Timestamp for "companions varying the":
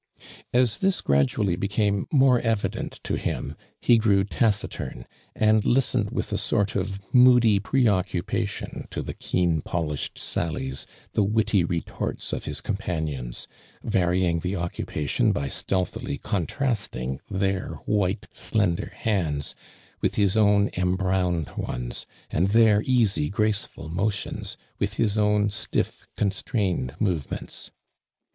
12.61-14.55